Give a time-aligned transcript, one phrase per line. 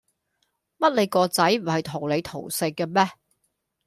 [0.79, 3.07] 乜你個仔唔係同你同姓嘅咩